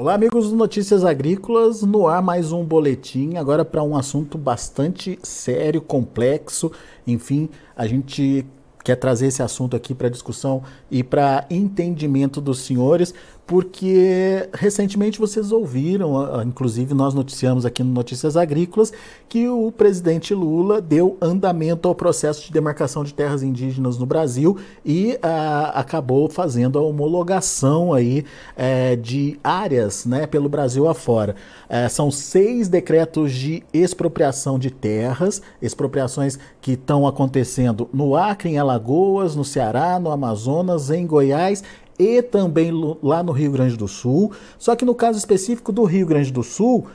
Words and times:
Olá, 0.00 0.14
amigos 0.14 0.48
do 0.48 0.54
Notícias 0.54 1.04
Agrícolas. 1.04 1.82
No 1.82 2.06
ar, 2.06 2.22
mais 2.22 2.52
um 2.52 2.64
boletim. 2.64 3.34
Agora, 3.34 3.64
para 3.64 3.82
um 3.82 3.96
assunto 3.96 4.38
bastante 4.38 5.18
sério, 5.24 5.82
complexo. 5.82 6.70
Enfim, 7.04 7.48
a 7.76 7.84
gente 7.84 8.46
quer 8.84 8.94
trazer 8.94 9.26
esse 9.26 9.42
assunto 9.42 9.74
aqui 9.74 9.96
para 9.96 10.08
discussão 10.08 10.62
e 10.88 11.02
para 11.02 11.44
entendimento 11.50 12.40
dos 12.40 12.60
senhores, 12.60 13.12
porque 13.48 14.46
recentemente 14.52 15.18
vocês 15.18 15.50
ouviram, 15.52 16.42
inclusive 16.42 16.92
nós 16.92 17.14
noticiamos 17.14 17.64
aqui 17.64 17.82
no 17.82 17.90
Notícias 17.90 18.36
Agrícolas, 18.36 18.92
que 19.26 19.48
o 19.48 19.72
presidente 19.72 20.34
Lula 20.34 20.82
deu 20.82 21.16
andamento 21.18 21.88
ao 21.88 21.94
processo 21.94 22.44
de 22.44 22.52
demarcação 22.52 23.02
de 23.02 23.14
terras 23.14 23.42
indígenas 23.42 23.96
no 23.96 24.04
Brasil 24.04 24.58
e 24.84 25.18
ah, 25.22 25.72
acabou 25.74 26.28
fazendo 26.28 26.78
a 26.78 26.82
homologação 26.82 27.94
aí 27.94 28.22
é, 28.54 28.94
de 28.96 29.40
áreas 29.42 30.04
né, 30.04 30.26
pelo 30.26 30.50
Brasil 30.50 30.86
afora. 30.86 31.34
É, 31.70 31.88
são 31.88 32.10
seis 32.10 32.68
decretos 32.68 33.32
de 33.32 33.62
expropriação 33.72 34.58
de 34.58 34.70
terras, 34.70 35.40
expropriações 35.62 36.38
que 36.60 36.72
estão 36.72 37.06
acontecendo 37.06 37.88
no 37.94 38.14
Acre, 38.14 38.50
em 38.50 38.58
Alagoas, 38.58 39.34
no 39.34 39.44
Ceará, 39.44 39.98
no 39.98 40.10
Amazonas, 40.10 40.90
em 40.90 41.06
Goiás 41.06 41.64
e 41.98 42.22
também 42.22 42.70
lá 43.02 43.22
no 43.22 43.32
Rio 43.32 43.52
Grande 43.52 43.76
do 43.76 43.88
Sul. 43.88 44.32
Só 44.58 44.76
que 44.76 44.84
no 44.84 44.94
caso 44.94 45.18
específico 45.18 45.72
do 45.72 45.84
Rio 45.84 46.06
Grande 46.06 46.32
do 46.32 46.42
Sul, 46.42 46.86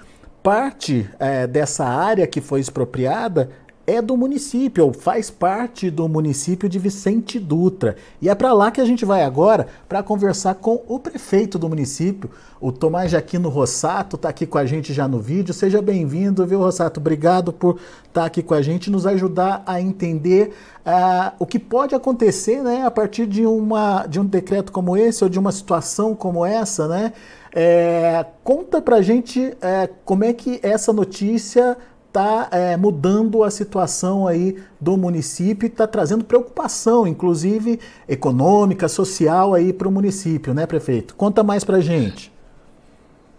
parte 0.42 1.10
é, 1.20 1.48
dessa 1.48 1.86
área 1.86 2.28
que 2.28 2.42
foi 2.42 2.60
expropriada 2.60 3.50
é 3.86 4.02
do 4.02 4.16
município, 4.16 4.94
faz 4.94 5.30
parte 5.30 5.90
do 5.90 6.08
município 6.08 6.70
de 6.70 6.80
Vicente 6.80 7.38
Dutra. 7.38 7.98
E 8.22 8.30
é 8.30 8.36
para 8.36 8.54
lá 8.54 8.72
que 8.72 8.80
a 8.80 8.86
gente 8.86 9.04
vai 9.04 9.24
agora 9.24 9.68
para 9.90 10.02
conversar 10.02 10.56
com 10.56 10.82
o 10.88 10.98
prefeito 10.98 11.60
do 11.60 11.68
município, 11.68 12.30
o 12.62 12.72
Tomás 12.72 13.12
Jaquino 13.12 13.50
Rossato, 13.50 14.16
está 14.16 14.30
aqui 14.30 14.46
com 14.46 14.58
a 14.58 14.66
gente 14.66 14.94
já 14.94 15.06
no 15.06 15.20
vídeo. 15.20 15.54
Seja 15.54 15.82
bem-vindo, 15.82 16.46
viu, 16.48 16.60
Rossato? 16.60 17.02
Obrigado 17.02 17.52
por 17.52 17.76
estar 17.76 18.22
tá 18.22 18.26
aqui 18.26 18.42
com 18.42 18.54
a 18.54 18.62
gente, 18.62 18.90
nos 18.90 19.06
ajudar 19.06 19.64
a 19.66 19.82
entender 19.82 20.54
uh, 20.86 21.34
o 21.38 21.46
que 21.46 21.60
pode 21.60 21.94
acontecer 21.94 22.64
né, 22.64 22.86
a 22.86 22.92
partir 22.92 23.26
de, 23.26 23.46
uma, 23.46 24.06
de 24.06 24.18
um 24.18 24.26
decreto 24.26 24.72
como 24.72 24.96
esse 24.96 25.26
ou 25.26 25.30
de 25.30 25.38
uma 25.38 25.52
situação 25.52 26.16
como 26.16 26.46
essa, 26.46 26.88
né? 26.88 27.12
É, 27.56 28.26
conta 28.44 28.82
pra 28.82 29.00
gente 29.02 29.56
é, 29.62 29.88
como 30.04 30.24
é 30.24 30.34
que 30.34 30.60
essa 30.64 30.92
notícia 30.92 31.78
está 32.14 32.48
é, 32.52 32.78
mudando 32.78 33.44
a 33.44 33.50
situação 33.50 34.28
aí 34.28 34.64
do 34.80 34.96
município 34.96 35.66
e 35.66 35.68
está 35.68 35.88
trazendo 35.88 36.24
preocupação, 36.24 37.08
inclusive 37.08 37.80
econômica, 38.08 38.88
social 38.88 39.56
aí 39.56 39.74
para 39.74 39.88
o 39.88 39.92
município, 39.92 40.54
né, 40.54 40.68
prefeito? 40.68 41.16
Conta 41.16 41.42
mais 41.42 41.64
para 41.64 41.82
gente. 41.82 42.32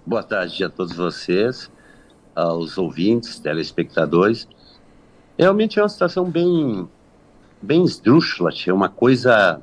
Boa 0.05 0.25
tarde 0.25 0.65
a 0.65 0.69
todos 0.69 0.97
vocês, 0.97 1.71
aos 2.35 2.77
ouvintes, 2.77 3.39
telespectadores. 3.39 4.49
Realmente 5.39 5.79
é 5.79 5.83
uma 5.83 5.89
situação 5.89 6.29
bem, 6.29 6.89
bem 7.63 7.85
esdrúxula, 7.85 8.51
é 8.67 8.73
uma 8.73 8.89
coisa 8.89 9.63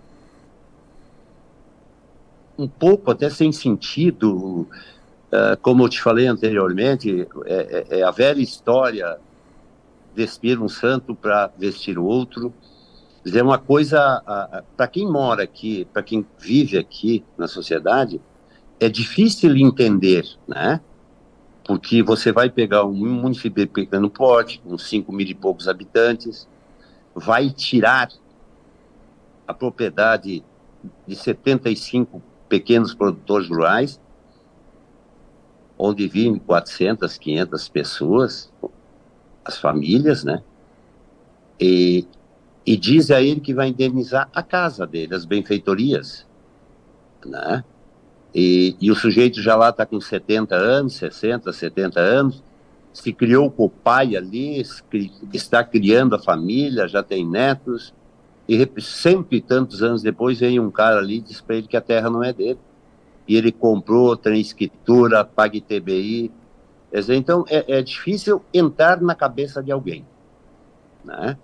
um 2.58 2.68
pouco 2.68 3.12
até 3.12 3.30
sem 3.30 3.52
sentido, 3.52 4.66
como 5.62 5.84
eu 5.84 5.90
te 5.90 6.02
falei 6.02 6.28
anteriormente, 6.28 7.28
é, 7.46 7.86
é, 7.90 8.00
é 8.00 8.04
a 8.04 8.12
velha 8.12 8.42
história 8.42 9.18
vestir 10.14 10.60
um 10.60 10.68
santo 10.68 11.16
para 11.16 11.48
vestir 11.58 11.98
o 11.98 12.04
outro. 12.04 12.54
É 13.26 13.42
uma 13.42 13.58
coisa, 13.58 14.22
para 14.76 14.88
quem 14.88 15.08
mora 15.08 15.44
aqui, 15.44 15.88
para 15.94 16.04
quem 16.04 16.26
vive 16.38 16.78
aqui 16.78 17.24
na 17.38 17.48
sociedade, 17.48 18.20
é 18.80 18.90
difícil 18.90 19.56
entender, 19.56 20.26
né? 20.48 20.82
Porque 21.64 22.02
você 22.02 22.32
vai 22.32 22.50
pegar 22.50 22.84
um 22.84 22.94
município 22.94 23.64
de 23.64 23.72
pequeno 23.72 24.10
porte, 24.10 24.60
com 24.60 24.78
5 24.78 25.12
mil 25.14 25.28
e 25.28 25.36
poucos 25.36 25.68
habitantes, 25.68 26.48
vai 27.14 27.52
tirar 27.52 28.10
a 29.48 29.54
propriedade 29.54 30.44
de 31.08 31.16
75 31.16 32.22
pequenos 32.50 32.94
produtores 32.94 33.48
rurais 33.48 34.00
onde 35.84 36.08
vivem 36.08 36.38
400, 36.38 37.18
500 37.18 37.70
pessoas, 37.70 38.54
as 39.44 39.58
famílias, 39.58 40.24
né? 40.24 40.44
E, 41.60 42.06
e 42.64 42.78
diz 42.78 43.10
a 43.10 43.20
ele 43.20 43.40
que 43.40 43.52
vai 43.52 43.70
indenizar 43.70 44.30
a 44.32 44.44
casa 44.44 44.86
dele, 44.86 45.16
as 45.16 45.26
benfeitorias, 45.26 46.28
né? 47.26 47.64
E, 48.34 48.76
e 48.80 48.92
o 48.92 48.96
sujeito 48.96 49.42
já 49.42 49.56
lá 49.56 49.70
está 49.70 49.84
com 49.84 50.00
70 50.00 50.56
anos, 50.56 50.94
60, 50.94 51.52
70 51.52 52.00
anos, 52.00 52.44
se 52.94 53.12
criou 53.12 53.50
com 53.50 53.66
o 53.66 53.70
pai 53.70 54.16
ali, 54.16 54.64
está 55.34 55.64
criando 55.64 56.14
a 56.14 56.20
família, 56.20 56.88
já 56.88 57.02
tem 57.02 57.28
netos, 57.28 57.92
e 58.48 58.70
sempre 58.80 59.42
tantos 59.42 59.82
anos 59.82 60.04
depois 60.04 60.40
vem 60.40 60.60
um 60.60 60.70
cara 60.70 61.00
ali 61.00 61.18
e 61.18 61.22
diz 61.22 61.42
para 61.42 61.56
ele 61.56 61.68
que 61.68 61.78
a 61.78 61.82
terra 61.82 62.08
não 62.08 62.24
é 62.24 62.32
dele 62.32 62.60
e 63.28 63.36
ele 63.36 63.52
comprou, 63.52 64.16
tem 64.18 64.40
escritura, 64.40 65.24
paga 65.24 65.60
TBI. 65.60 66.32
Então, 67.10 67.46
é, 67.48 67.78
é, 67.78 67.82
difícil 67.82 68.42
entrar 68.54 69.02
na 69.02 69.16
cabeça 69.16 69.64
de 69.64 69.72
alguém. 69.72 70.06
Né? 71.06 71.38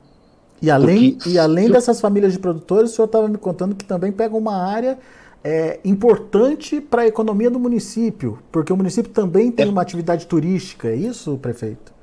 E 0.62 0.70
além, 0.70 1.14
Porque, 1.14 1.30
e 1.30 1.40
além 1.40 1.70
dessas 1.70 2.02
famílias 2.02 2.34
de 2.34 2.40
produtores, 2.40 2.92
o 2.92 2.96
senhor 2.96 3.06
estava 3.06 3.28
me 3.28 3.38
contando 3.38 3.76
que 3.76 3.86
também 3.86 4.12
pega 4.12 4.36
uma 4.36 4.56
área 4.56 4.98
é, 5.44 5.80
importante 5.86 6.82
para 6.82 7.04
a 7.04 7.08
economia 7.08 7.50
do 7.50 7.60
município, 7.60 8.40
porque 8.52 8.74
o 8.74 8.78
município 8.78 9.12
também 9.12 9.52
tem 9.52 9.68
é, 9.68 9.70
uma 9.70 9.82
atividade 9.82 10.26
turística, 10.28 10.90
é 10.90 10.96
isso, 10.96 11.38
prefeito? 11.38 11.94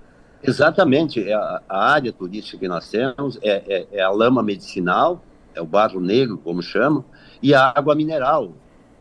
Exatamente. 0.42 1.28
É 1.28 1.34
a, 1.34 1.62
a 1.68 1.92
área 1.92 2.12
turística 2.12 2.58
que 2.58 2.68
nós 2.68 2.88
temos 2.88 3.38
é, 3.42 3.62
é, 3.66 3.86
é 3.92 4.02
a 4.02 4.10
lama 4.10 4.42
medicinal, 4.42 5.22
é 5.54 5.60
o 5.60 5.66
barro 5.66 6.00
negro, 6.00 6.38
como 6.38 6.62
chamam, 6.62 7.04
e 7.42 7.54
a 7.54 7.72
água 7.74 7.94
mineral, 7.94 8.52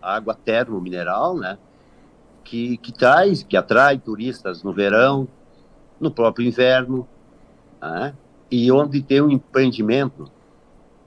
água 0.03 0.33
termo-mineral, 0.35 1.37
né? 1.37 1.57
Que, 2.43 2.77
que 2.77 2.91
traz, 2.91 3.41
que 3.41 3.55
atrai 3.55 3.97
turistas 3.97 4.63
no 4.63 4.73
verão, 4.73 5.27
no 5.99 6.11
próprio 6.11 6.45
inverno, 6.45 7.07
né? 7.81 8.13
e 8.51 8.71
onde 8.71 9.01
tem 9.01 9.21
um 9.21 9.31
empreendimento 9.31 10.29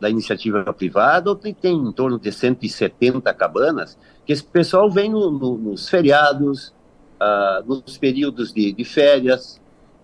da 0.00 0.10
iniciativa 0.10 0.72
privada, 0.72 1.30
onde 1.30 1.52
tem 1.54 1.76
em 1.76 1.92
torno 1.92 2.18
de 2.18 2.32
170 2.32 3.32
cabanas, 3.34 3.98
que 4.24 4.32
esse 4.32 4.42
pessoal 4.42 4.90
vem 4.90 5.10
no, 5.10 5.30
no, 5.30 5.56
nos 5.56 5.88
feriados, 5.88 6.74
uh, 7.20 7.64
nos 7.64 7.96
períodos 7.96 8.52
de, 8.52 8.72
de 8.72 8.84
férias, 8.84 9.60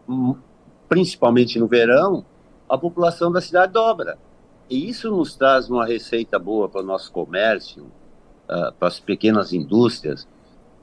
um, 0.09 0.36
principalmente 0.88 1.59
no 1.59 1.66
verão, 1.66 2.24
a 2.69 2.78
população 2.78 3.30
da 3.32 3.41
cidade 3.41 3.72
dobra. 3.72 4.19
E 4.70 4.88
isso 4.88 5.10
nos 5.10 5.34
traz 5.34 5.69
uma 5.69 5.84
receita 5.84 6.38
boa 6.38 6.69
para 6.69 6.80
o 6.80 6.84
nosso 6.84 7.10
comércio, 7.12 7.91
para 8.47 8.88
as 8.88 9.00
pequenas 9.00 9.53
indústrias. 9.53 10.26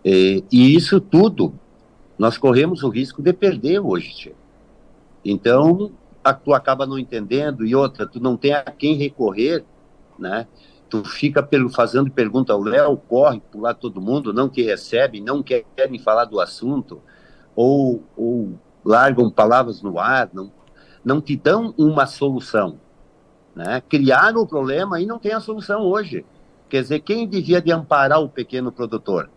E, 0.04 0.44
e, 0.52 0.76
isso 0.76 1.00
tudo 1.00 1.54
nós 2.18 2.38
corremos 2.38 2.84
o 2.84 2.90
risco 2.90 3.22
de 3.22 3.34
perder 3.34 3.80
hoje. 3.80 4.14
Tia. 4.14 4.36
Então, 5.24 5.92
a, 6.24 6.34
tu 6.34 6.54
acaba 6.54 6.86
não 6.86 6.98
entendendo 6.98 7.66
e 7.66 7.76
outra, 7.76 8.08
tu 8.08 8.20
não 8.20 8.36
tem 8.36 8.54
a 8.54 8.64
quem 8.64 8.96
recorrer, 8.96 9.64
né? 10.18 10.48
Tu 10.90 11.04
fica 11.06 11.44
pelo, 11.44 11.70
fazendo 11.70 12.10
pergunta 12.10 12.52
ao 12.52 12.62
Léo, 12.62 12.98
corre 12.98 13.42
pular 13.52 13.76
todo 13.76 14.02
mundo, 14.02 14.34
não 14.34 14.50
te 14.50 14.64
recebe, 14.64 15.22
não 15.22 15.44
querem 15.44 16.00
falar 16.00 16.26
do 16.26 16.40
assunto, 16.40 17.00
ou, 17.56 18.04
ou 18.18 18.60
largam 18.84 19.30
palavras 19.30 19.82
no 19.84 20.00
ar, 20.00 20.30
não, 20.34 20.52
não 21.04 21.22
te 21.22 21.36
dão 21.36 21.76
uma 21.78 22.08
solução. 22.08 22.80
Né? 23.56 23.82
Criaram 23.88 24.42
o 24.42 24.48
problema 24.48 25.00
e 25.00 25.06
não 25.06 25.20
tem 25.20 25.34
a 25.34 25.40
solução 25.40 25.82
hoje. 25.82 26.26
Quer 26.70 26.84
dizer, 26.84 27.00
quem 27.00 27.28
devia 27.28 27.60
de 27.60 27.72
amparar 27.72 28.22
o 28.22 28.30
pequeno 28.30 28.72
produtor? 28.72 29.30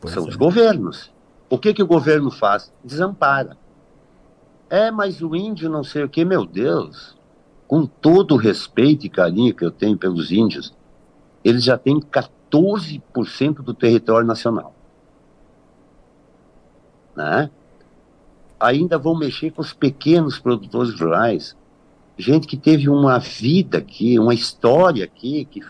Pois 0.00 0.14
São 0.14 0.24
é. 0.24 0.28
os 0.28 0.36
governos. 0.36 1.12
O 1.50 1.58
que, 1.58 1.74
que 1.74 1.82
o 1.82 1.86
governo 1.86 2.30
faz? 2.30 2.72
Desampara. 2.84 3.56
É, 4.70 4.90
mas 4.90 5.20
o 5.20 5.34
índio 5.34 5.68
não 5.68 5.82
sei 5.82 6.04
o 6.04 6.08
que, 6.08 6.24
meu 6.24 6.46
Deus, 6.46 7.16
com 7.66 7.86
todo 7.86 8.34
o 8.34 8.38
respeito 8.38 9.06
e 9.06 9.10
carinho 9.10 9.54
que 9.54 9.64
eu 9.64 9.70
tenho 9.70 9.96
pelos 9.96 10.30
índios, 10.30 10.74
eles 11.42 11.64
já 11.64 11.76
têm 11.76 11.98
14% 11.98 13.54
do 13.62 13.74
território 13.74 14.26
nacional. 14.26 14.74
Né? 17.16 17.50
Ainda 18.60 18.98
vão 18.98 19.16
mexer 19.16 19.50
com 19.50 19.62
os 19.62 19.72
pequenos 19.72 20.38
produtores 20.38 20.98
rurais 21.00 21.56
gente 22.18 22.46
que 22.46 22.56
teve 22.56 22.88
uma 22.88 23.18
vida 23.18 23.78
aqui, 23.78 24.18
uma 24.18 24.34
história 24.34 25.04
aqui, 25.04 25.44
que, 25.44 25.62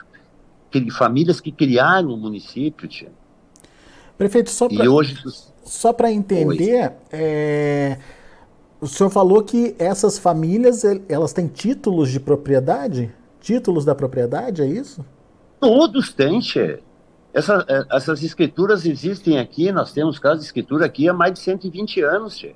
que 0.70 0.90
famílias 0.90 1.40
que 1.40 1.52
criaram 1.52 2.08
o 2.10 2.16
município, 2.16 2.88
tia. 2.88 3.12
Prefeito, 4.16 4.50
só 4.50 4.68
para 4.68 4.90
hoje... 4.90 5.16
só 5.62 5.92
para 5.92 6.10
entender, 6.10 6.92
é, 7.12 7.98
o 8.80 8.86
senhor 8.86 9.10
falou 9.10 9.44
que 9.44 9.76
essas 9.78 10.18
famílias 10.18 10.82
elas 11.08 11.32
têm 11.32 11.46
títulos 11.46 12.10
de 12.10 12.18
propriedade, 12.18 13.14
títulos 13.40 13.84
da 13.84 13.94
propriedade, 13.94 14.62
é 14.62 14.66
isso? 14.66 15.04
Todos 15.60 16.12
têm, 16.12 16.40
tia. 16.40 16.80
Essa, 17.32 17.64
é, 17.68 17.96
essas 17.96 18.22
escrituras 18.22 18.86
existem 18.86 19.38
aqui, 19.38 19.70
nós 19.70 19.92
temos 19.92 20.18
casos 20.18 20.40
de 20.40 20.46
escritura 20.46 20.86
aqui 20.86 21.08
há 21.08 21.12
mais 21.12 21.34
de 21.34 21.40
120 21.40 22.00
anos, 22.02 22.36
tchê. 22.36 22.54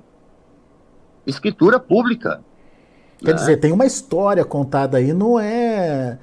Escritura 1.25 1.79
pública. 1.79 2.43
Quer 3.19 3.31
né? 3.31 3.33
dizer, 3.33 3.57
tem 3.57 3.71
uma 3.71 3.85
história 3.85 4.43
contada 4.43 4.97
aí, 4.97 5.13
não 5.13 5.39
é. 5.39 6.17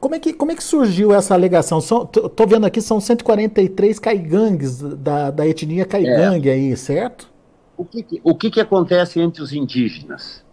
Como 0.00 0.14
é 0.14 0.18
que, 0.18 0.32
como 0.32 0.50
é 0.50 0.56
que 0.56 0.62
surgiu 0.62 1.12
essa 1.12 1.34
alegação? 1.34 1.80
São, 1.80 2.04
tô 2.04 2.46
vendo 2.46 2.66
aqui, 2.66 2.80
são 2.80 3.00
143 3.00 3.98
caigangues 3.98 4.80
da, 4.80 5.30
da 5.30 5.46
etnia 5.46 5.84
caigangue 5.84 6.48
é. 6.48 6.52
aí, 6.52 6.76
certo? 6.76 7.30
O, 7.76 7.84
que, 7.84 8.20
o 8.24 8.34
que, 8.34 8.50
que 8.50 8.60
acontece 8.60 9.20
entre 9.20 9.40
os 9.40 9.52
indígenas? 9.52 10.44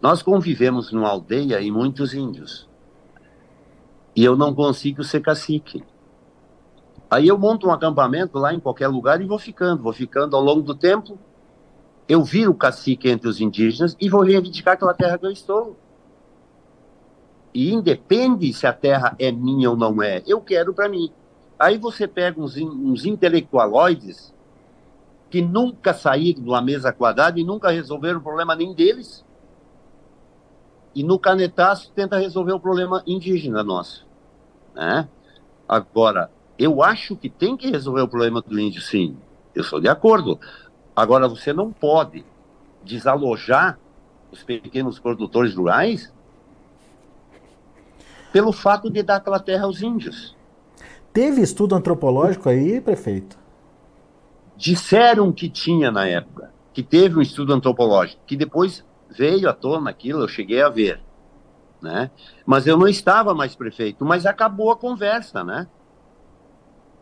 Nós 0.00 0.22
convivemos 0.22 0.92
numa 0.92 1.08
aldeia 1.08 1.60
e 1.60 1.70
muitos 1.70 2.14
índios. 2.14 2.68
E 4.14 4.24
eu 4.24 4.36
não 4.36 4.54
consigo 4.54 5.02
ser 5.02 5.20
cacique. 5.20 5.82
Aí 7.10 7.28
eu 7.28 7.36
monto 7.36 7.66
um 7.66 7.72
acampamento 7.72 8.38
lá 8.38 8.54
em 8.54 8.60
qualquer 8.60 8.88
lugar 8.88 9.20
e 9.20 9.26
vou 9.26 9.38
ficando, 9.38 9.82
vou 9.82 9.92
ficando 9.92 10.36
ao 10.36 10.42
longo 10.42 10.62
do 10.62 10.74
tempo. 10.74 11.18
Eu 12.08 12.22
viro 12.22 12.54
cacique 12.54 13.08
entre 13.08 13.28
os 13.28 13.40
indígenas 13.40 13.96
e 14.00 14.08
vou 14.08 14.22
reivindicar 14.22 14.74
aquela 14.74 14.94
terra 14.94 15.18
que 15.18 15.26
eu 15.26 15.30
estou. 15.30 15.76
E 17.54 17.72
independe 17.72 18.52
se 18.52 18.66
a 18.66 18.72
terra 18.72 19.14
é 19.18 19.30
minha 19.30 19.70
ou 19.70 19.76
não 19.76 20.02
é, 20.02 20.22
eu 20.26 20.40
quero 20.40 20.72
para 20.72 20.88
mim. 20.88 21.12
Aí 21.58 21.78
você 21.78 22.08
pega 22.08 22.40
uns, 22.40 22.56
uns 22.56 23.04
intelectualoides 23.04 24.34
que 25.30 25.40
nunca 25.40 25.94
saíram 25.94 26.42
de 26.42 26.48
uma 26.48 26.60
mesa 26.60 26.92
quadrada 26.92 27.38
e 27.38 27.44
nunca 27.44 27.70
resolveram 27.70 28.18
o 28.18 28.22
problema 28.22 28.54
nem 28.54 28.74
deles. 28.74 29.24
E 30.94 31.02
no 31.02 31.18
canetaço 31.18 31.90
tenta 31.94 32.18
resolver 32.18 32.52
o 32.52 32.60
problema 32.60 33.02
indígena 33.06 33.62
nosso. 33.62 34.06
Né? 34.74 35.08
Agora, 35.68 36.30
eu 36.58 36.82
acho 36.82 37.16
que 37.16 37.30
tem 37.30 37.56
que 37.56 37.70
resolver 37.70 38.02
o 38.02 38.08
problema 38.08 38.42
do 38.42 38.58
índio, 38.58 38.82
sim. 38.82 39.16
Eu 39.54 39.64
sou 39.64 39.80
de 39.80 39.88
acordo. 39.88 40.38
Agora, 40.94 41.28
você 41.28 41.52
não 41.52 41.72
pode 41.72 42.24
desalojar 42.82 43.78
os 44.30 44.42
pequenos 44.42 44.98
produtores 44.98 45.54
rurais 45.54 46.12
pelo 48.32 48.52
fato 48.52 48.90
de 48.90 49.02
dar 49.02 49.16
aquela 49.16 49.38
terra 49.38 49.64
aos 49.64 49.82
índios. 49.82 50.34
Teve 51.12 51.42
estudo 51.42 51.74
antropológico 51.74 52.48
aí, 52.48 52.80
prefeito? 52.80 53.38
Disseram 54.56 55.30
que 55.30 55.48
tinha 55.50 55.90
na 55.90 56.06
época, 56.06 56.50
que 56.72 56.82
teve 56.82 57.18
um 57.18 57.22
estudo 57.22 57.52
antropológico, 57.52 58.22
que 58.26 58.36
depois 58.36 58.84
veio 59.10 59.48
à 59.48 59.52
tona 59.52 59.90
aquilo, 59.90 60.22
eu 60.22 60.28
cheguei 60.28 60.62
a 60.62 60.70
ver, 60.70 61.00
né? 61.82 62.10
Mas 62.46 62.66
eu 62.66 62.78
não 62.78 62.88
estava 62.88 63.34
mais 63.34 63.54
prefeito, 63.54 64.04
mas 64.04 64.24
acabou 64.24 64.70
a 64.70 64.76
conversa, 64.76 65.44
né? 65.44 65.66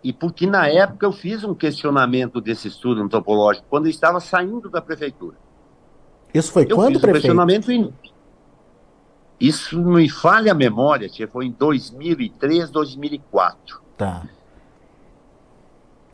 E 0.02 0.12
porque 0.12 0.47
na 0.47 0.67
época 0.67 1.05
eu 1.05 1.12
fiz 1.12 1.44
um 1.44 1.55
questionamento 1.55 2.41
desse 2.41 2.69
estudo 2.69 3.02
antropológico 3.02 3.67
quando 3.69 3.87
eu 3.87 3.91
estava 3.91 4.19
saindo 4.20 4.70
da 4.70 4.81
prefeitura. 4.81 5.37
Isso 6.32 6.52
foi 6.52 6.67
eu 6.69 6.76
quando, 6.76 6.93
fiz 6.93 7.00
prefeito? 7.00 7.11
Um 7.11 7.20
questionamento 7.20 7.73
em 7.73 7.93
isso 9.41 9.81
me 9.82 10.06
falha 10.06 10.52
a 10.52 10.55
memória, 10.55 11.08
tia, 11.08 11.26
foi 11.26 11.47
em 11.47 11.50
2003, 11.50 12.70
2004. 12.70 13.81
Tá. 13.97 14.29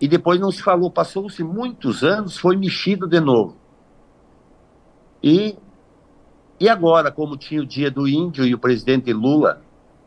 E 0.01 0.07
depois 0.07 0.39
não 0.39 0.53
se 0.53 0.63
falou, 0.63 0.91
passou-se 0.91 1.43
muitos 1.43 2.05
anos, 2.05 2.39
foi 2.39 2.57
mexido 2.57 3.09
de 3.09 3.19
novo. 3.19 3.57
E, 5.21 5.57
e 6.61 6.69
agora, 6.69 7.11
como 7.11 7.37
tinha 7.37 7.61
o 7.61 7.67
dia 7.67 7.91
do 7.91 8.07
índio 8.07 8.47
e 8.47 8.55
o 8.55 8.59
presidente 8.59 9.13
Lula 9.13 9.61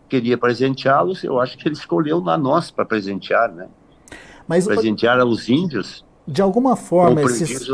queria 0.09 0.37
presenteá-los, 0.37 1.23
eu 1.23 1.39
acho 1.39 1.57
que 1.57 1.67
ele 1.67 1.75
escolheu 1.75 2.19
na 2.19 2.37
nós 2.37 2.71
para 2.71 2.83
presentear, 2.83 3.53
né? 3.53 3.67
Mas, 4.47 4.65
presentear 4.65 5.19
aos 5.19 5.47
índios. 5.47 6.03
De 6.27 6.41
alguma 6.41 6.75
forma, 6.75 7.21
esses, 7.21 7.67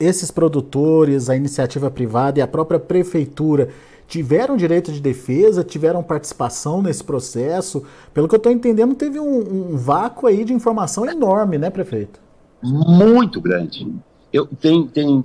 esses 0.00 0.30
produtores, 0.30 1.30
a 1.30 1.36
iniciativa 1.36 1.90
privada 1.90 2.38
e 2.38 2.42
a 2.42 2.46
própria 2.46 2.78
prefeitura 2.78 3.68
tiveram 4.06 4.56
direito 4.56 4.90
de 4.90 5.00
defesa, 5.00 5.62
tiveram 5.62 6.02
participação 6.02 6.82
nesse 6.82 7.04
processo. 7.04 7.84
Pelo 8.12 8.26
que 8.26 8.34
eu 8.34 8.38
estou 8.38 8.50
entendendo, 8.50 8.94
teve 8.94 9.20
um, 9.20 9.72
um, 9.72 9.76
vácuo 9.76 10.26
aí 10.26 10.44
de 10.44 10.52
informação 10.52 11.06
enorme, 11.06 11.58
né, 11.58 11.70
prefeito? 11.70 12.18
Muito 12.62 13.40
grande. 13.40 13.86
Eu, 14.32 14.46
tem, 14.46 14.86
tem, 14.86 15.24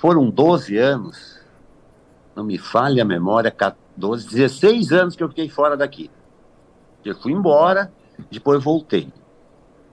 foram 0.00 0.30
12 0.30 0.76
anos, 0.76 1.38
não 2.34 2.44
me 2.44 2.58
falha 2.58 3.02
a 3.02 3.06
memória, 3.06 3.50
12, 3.96 4.28
16 4.28 4.92
anos 4.92 5.16
que 5.16 5.22
eu 5.22 5.28
fiquei 5.28 5.48
fora 5.48 5.76
daqui. 5.76 6.10
Eu 7.04 7.14
fui 7.14 7.32
embora, 7.32 7.92
depois 8.30 8.62
voltei. 8.62 9.12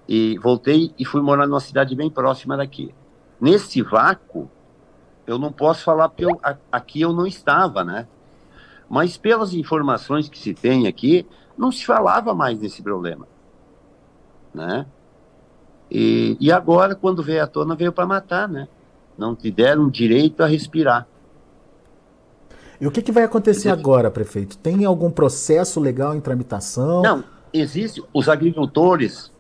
E 0.08 0.38
voltei 0.40 0.94
e 0.98 1.06
fui 1.06 1.22
morar 1.22 1.48
numa 1.48 1.60
cidade 1.60 1.96
bem 1.96 2.10
próxima 2.10 2.58
daqui. 2.58 2.94
Nesse 3.40 3.82
vácuo, 3.82 4.50
eu 5.26 5.38
não 5.38 5.52
posso 5.52 5.84
falar 5.84 6.10
porque 6.10 6.26
eu, 6.26 6.40
aqui 6.72 7.02
eu 7.02 7.14
não 7.14 7.26
estava, 7.26 7.84
né? 7.84 8.08
Mas 8.90 9.18
pelas 9.18 9.54
informações 9.54 10.28
que 10.28 10.38
se 10.38 10.54
tem 10.54 10.88
aqui, 10.88 11.26
não 11.58 11.72
se 11.72 11.86
falava 11.86 12.34
mais 12.34 12.60
desse 12.60 12.82
problema, 12.82 13.28
né? 14.54 14.86
E, 15.90 16.38
e 16.40 16.52
agora, 16.52 16.96
quando 16.96 17.22
veio 17.22 17.44
à 17.44 17.48
tona, 17.48 17.76
veio 17.76 17.92
para 17.92 18.06
matar, 18.06 18.48
né? 18.48 18.68
Não 19.18 19.36
te 19.36 19.52
deram 19.52 19.90
direito 19.90 20.42
a 20.42 20.48
respirar. 20.48 21.08
E 22.82 22.88
o 22.88 22.90
que, 22.90 23.04
que 23.04 23.12
vai 23.12 23.24
acontecer 23.24 23.70
agora, 23.70 24.10
prefeito? 24.10 24.58
Tem 24.58 24.84
algum 24.86 25.12
processo 25.12 25.80
legal 25.80 26.16
em 26.16 26.20
tramitação? 26.20 27.04
Não, 27.04 27.24
existe. 27.54 28.04
Os 28.12 28.28
agricultores 28.28 29.32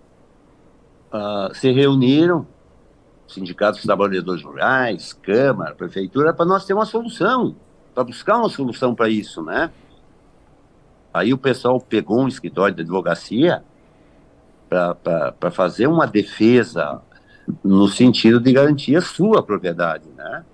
uh, 1.11 1.51
se 1.55 1.71
reuniram 1.71 2.45
sindicatos 3.27 3.79
dos 3.79 3.85
trabalhadores 3.87 4.43
rurais, 4.43 5.13
Câmara, 5.13 5.73
Prefeitura, 5.73 6.31
para 6.31 6.45
nós 6.45 6.65
ter 6.65 6.75
uma 6.75 6.85
solução, 6.85 7.55
para 7.95 8.03
buscar 8.03 8.37
uma 8.37 8.49
solução 8.49 8.93
para 8.93 9.09
isso, 9.09 9.41
né? 9.41 9.71
Aí 11.11 11.33
o 11.33 11.37
pessoal 11.37 11.81
pegou 11.81 12.21
um 12.21 12.27
escritório 12.27 12.75
de 12.75 12.83
advocacia 12.83 13.63
para 14.69 15.51
fazer 15.51 15.87
uma 15.87 16.05
defesa 16.05 17.01
no 17.63 17.87
sentido 17.87 18.39
de 18.39 18.53
garantir 18.53 18.95
a 18.95 19.01
sua 19.01 19.41
propriedade, 19.41 20.07
né? 20.15 20.45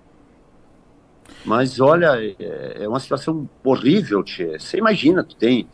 Mas 1.48 1.80
olha, 1.80 2.12
é, 2.18 2.84
é 2.84 2.88
uma 2.90 3.00
situação 3.00 3.50
horrível, 3.64 4.22
tchê. 4.22 4.60
Você 4.60 4.78
imagina, 4.78 5.24
tu 5.24 5.34
tem 5.34 5.66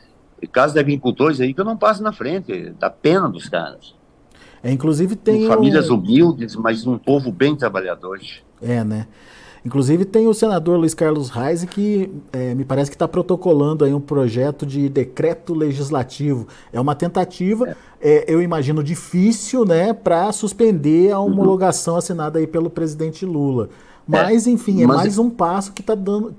casos 0.51 0.73
de 0.73 0.79
agricultores 0.79 1.41
aí 1.41 1.51
que 1.51 1.59
eu 1.59 1.65
não 1.65 1.75
passo 1.75 2.03
na 2.03 2.13
frente, 2.13 2.71
dá 2.79 2.91
pena 2.91 3.27
dos 3.27 3.49
caras. 3.49 3.95
É, 4.61 4.71
inclusive 4.71 5.15
tem. 5.15 5.47
Famílias 5.47 5.89
um... 5.89 5.95
humildes, 5.95 6.55
mas 6.55 6.85
um 6.85 6.97
povo 6.99 7.31
bem 7.31 7.55
trabalhador. 7.55 8.19
É, 8.61 8.83
né? 8.83 9.07
Inclusive 9.65 10.05
tem 10.05 10.27
o 10.27 10.33
senador 10.33 10.77
Luiz 10.77 10.93
Carlos 10.93 11.29
Reis 11.29 11.63
que 11.63 12.11
é, 12.33 12.53
me 12.53 12.65
parece 12.65 12.91
que 12.91 12.95
está 12.95 13.07
protocolando 13.07 13.85
aí 13.85 13.93
um 13.93 13.99
projeto 13.99 14.65
de 14.65 14.89
decreto 14.89 15.55
legislativo. 15.55 16.47
É 16.71 16.79
uma 16.79 16.93
tentativa, 16.93 17.69
é. 17.69 17.75
É, 17.99 18.25
eu 18.27 18.41
imagino 18.41 18.83
difícil, 18.83 19.65
né, 19.65 19.93
para 19.93 20.31
suspender 20.33 21.11
a 21.11 21.19
uhum. 21.19 21.27
homologação 21.27 21.95
assinada 21.95 22.37
aí 22.37 22.45
pelo 22.45 22.69
presidente 22.69 23.25
Lula. 23.25 23.69
Mas, 24.07 24.47
é, 24.47 24.49
enfim, 24.49 24.83
é 24.83 24.87
mais 24.87 25.17
um 25.17 25.29
passo 25.29 25.71
que 25.71 25.81
está 25.81 25.95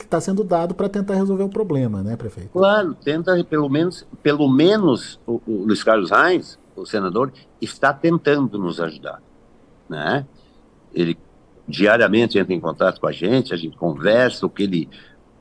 tá 0.09 0.21
sendo 0.21 0.45
dado 0.45 0.75
para 0.75 0.89
tentar 0.89 1.15
resolver 1.15 1.45
o 1.45 1.49
problema, 1.49 2.03
né, 2.03 2.17
prefeito? 2.17 2.51
Claro, 2.51 2.95
tenta 2.95 3.43
pelo 3.45 3.69
menos, 3.69 4.07
pelo 4.23 4.49
menos 4.49 5.19
o, 5.27 5.41
o 5.47 5.65
Luiz 5.65 5.83
Carlos 5.83 6.11
Reis 6.11 6.59
o 6.77 6.87
senador, 6.87 7.33
está 7.61 7.93
tentando 7.93 8.59
nos 8.59 8.81
ajudar. 8.81 9.23
Né? 9.89 10.27
Ele 10.93 11.17
diariamente 11.67 12.39
entra 12.39 12.53
em 12.53 12.61
contato 12.61 13.01
com 13.01 13.07
a 13.07 13.13
gente, 13.13 13.55
a 13.55 13.57
gente 13.57 13.77
conversa, 13.77 14.45
o 14.47 14.51
que 14.51 14.63
ele, 14.65 14.89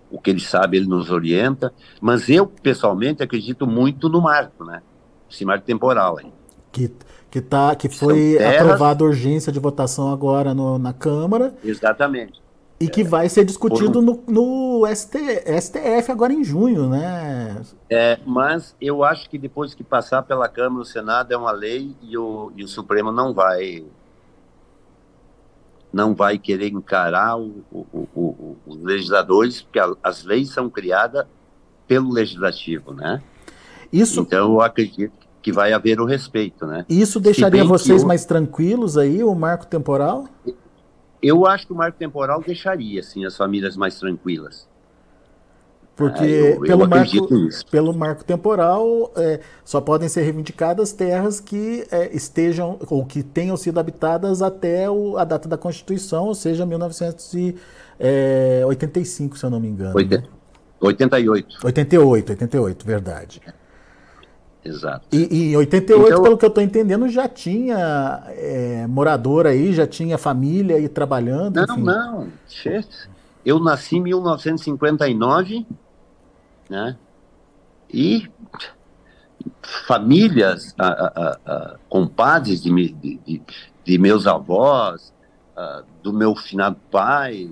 o 0.10 0.20
que 0.20 0.30
ele 0.30 0.40
sabe 0.40 0.78
ele 0.78 0.88
nos 0.88 1.10
orienta, 1.10 1.74
mas 2.00 2.30
eu, 2.30 2.48
pessoalmente, 2.48 3.24
acredito 3.24 3.68
muito 3.68 4.08
no 4.08 4.22
marco, 4.22 4.64
né? 4.64 4.82
Esse 5.30 5.44
marco 5.44 5.66
temporal 5.66 6.20
aí. 6.20 6.32
Que, 6.74 6.92
que, 7.30 7.40
tá, 7.40 7.76
que 7.76 7.88
foi 7.88 8.36
terras... 8.38 8.62
aprovada 8.62 9.04
urgência 9.04 9.52
de 9.52 9.60
votação 9.60 10.12
agora 10.12 10.54
no, 10.54 10.78
na 10.78 10.92
Câmara. 10.92 11.54
Exatamente. 11.64 12.42
E 12.80 12.88
que 12.90 13.04
vai 13.04 13.30
ser 13.30 13.46
discutido 13.46 14.02
no, 14.02 14.22
no 14.28 14.84
ST, 14.94 15.18
STF 15.62 16.12
agora 16.12 16.34
em 16.34 16.44
junho, 16.44 16.90
né? 16.90 17.62
É, 17.90 18.20
mas 18.26 18.76
eu 18.82 19.04
acho 19.04 19.30
que 19.30 19.38
depois 19.38 19.74
que 19.74 19.84
passar 19.84 20.24
pela 20.24 20.50
Câmara 20.50 20.82
o 20.82 20.86
Senado 20.86 21.32
é 21.32 21.38
uma 21.38 21.52
lei 21.52 21.96
e 22.02 22.18
o, 22.18 22.52
e 22.58 22.64
o 22.64 22.68
Supremo 22.68 23.10
não 23.12 23.34
vai 23.34 23.86
não 25.94 26.16
vai 26.16 26.40
querer 26.40 26.70
encarar 26.70 27.38
o, 27.38 27.64
o, 27.72 28.58
os 28.66 28.78
legisladores, 28.82 29.62
porque 29.62 29.78
a, 29.78 29.94
as 30.02 30.24
leis 30.24 30.50
são 30.50 30.68
criadas 30.68 31.28
pelo 31.88 32.12
legislativo, 32.12 32.94
né? 32.94 33.22
Isso... 33.92 34.22
Então 34.22 34.54
eu 34.54 34.62
acredito 34.62 35.14
que 35.20 35.28
vai 35.52 35.74
haver 35.74 36.00
o 36.00 36.06
respeito, 36.06 36.66
né? 36.66 36.86
Isso 36.90 37.20
deixaria 37.20 37.64
vocês 37.64 38.04
mais 38.04 38.26
tranquilos 38.26 38.98
aí, 38.98 39.24
o 39.24 39.36
marco 39.36 39.66
temporal? 39.66 40.28
Eu 41.22 41.46
acho 41.46 41.68
que 41.68 41.74
o 41.74 41.76
marco 41.76 41.98
temporal 41.98 42.42
deixaria, 42.46 43.00
assim, 43.00 43.26
as 43.26 43.36
famílias 43.36 43.78
mais 43.78 44.00
tranquilas. 44.00 44.68
Porque 45.96 46.24
é, 46.24 46.56
eu, 46.56 46.62
pelo, 46.62 46.84
eu 46.84 46.88
marco, 46.88 47.28
pelo 47.70 47.94
marco 47.94 48.24
temporal 48.24 49.12
é, 49.16 49.42
só 49.64 49.80
podem 49.80 50.10
ser 50.10 50.24
reivindicadas 50.24 50.92
terras 50.92 51.40
que 51.40 51.86
é, 51.92 52.10
estejam 52.16 52.80
ou 52.90 53.06
que 53.06 53.22
tenham 53.22 53.56
sido 53.56 53.80
habitadas 53.80 54.42
até 54.42 54.90
o, 54.90 55.18
a 55.18 55.24
data 55.24 55.48
da 55.48 55.56
Constituição, 55.56 56.26
ou 56.26 56.34
seja, 56.34 56.66
1985, 56.66 59.38
se 59.38 59.46
eu 59.46 59.52
não 59.52 59.60
me 59.60 59.68
engano. 59.68 59.94
88. 60.82 61.58
88, 61.64 62.30
88, 62.32 62.86
verdade. 62.86 63.40
Exato. 64.66 65.08
E, 65.12 65.28
e 65.30 65.52
em 65.52 65.58
88, 65.58 66.08
então, 66.08 66.24
pelo 66.24 66.38
que 66.38 66.46
eu 66.46 66.50
estou 66.50 66.64
entendendo, 66.64 67.08
já 67.10 67.28
tinha 67.28 68.24
é, 68.30 68.88
morador 68.88 69.46
aí, 69.46 69.74
já 69.74 69.86
tinha 69.86 70.18
família 70.18 70.78
aí 70.78 70.88
trabalhando. 70.88 71.58
Não, 71.58 71.76
enfim. 71.76 71.84
não. 71.84 72.28
Eu 73.46 73.60
nasci 73.60 73.98
em 73.98 74.02
1959 74.02 75.66
né? 76.70 76.98
E 77.92 78.30
famílias, 79.62 80.74
a, 80.78 80.88
a, 80.88 81.40
a, 81.46 81.76
compadres 81.90 82.62
de, 82.62 82.90
de, 82.94 83.42
de, 83.84 83.98
meus 83.98 84.26
avós, 84.26 85.14
do 86.02 86.12
meu 86.12 86.36
finado 86.36 86.78
pai, 86.90 87.52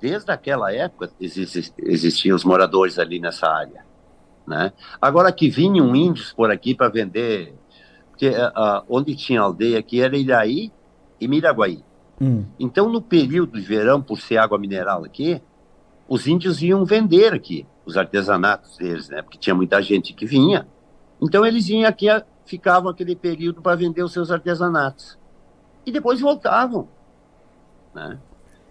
desde 0.00 0.30
aquela 0.30 0.72
época 0.74 1.10
existiam 1.18 2.36
os 2.36 2.44
moradores 2.44 2.98
ali 2.98 3.18
nessa 3.18 3.48
área, 3.48 3.86
né? 4.46 4.72
Agora 5.00 5.32
que 5.32 5.48
vinham 5.48 5.94
índios 5.94 6.32
por 6.32 6.50
aqui 6.50 6.74
para 6.74 6.88
vender, 6.88 7.54
porque 8.10 8.32
onde 8.88 9.14
tinha 9.14 9.40
aldeia 9.40 9.78
aqui 9.78 10.00
era 10.00 10.16
Ilhaí 10.16 10.72
e 11.20 11.28
Miraguaí. 11.28 11.82
Hum. 12.20 12.44
Então, 12.58 12.88
no 12.88 13.02
período 13.02 13.58
de 13.58 13.66
verão, 13.66 14.00
por 14.00 14.20
ser 14.20 14.36
água 14.36 14.58
mineral 14.58 15.04
aqui, 15.04 15.42
os 16.08 16.26
índios 16.26 16.62
iam 16.62 16.84
vender 16.84 17.32
aqui 17.32 17.66
os 17.84 17.96
artesanatos 17.96 18.76
deles, 18.78 19.08
né? 19.08 19.22
Porque 19.22 19.38
tinha 19.38 19.54
muita 19.54 19.80
gente 19.82 20.12
que 20.12 20.26
vinha. 20.26 20.66
Então 21.20 21.44
eles 21.44 21.66
vinham 21.66 21.88
aqui, 21.88 22.06
ficavam 22.44 22.90
aquele 22.90 23.16
período 23.16 23.60
para 23.60 23.76
vender 23.76 24.02
os 24.02 24.12
seus 24.12 24.30
artesanatos. 24.30 25.18
E 25.84 25.92
depois 25.92 26.20
voltavam, 26.20 26.88
né? 27.94 28.18